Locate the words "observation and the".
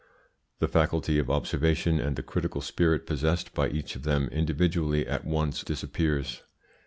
1.29-2.23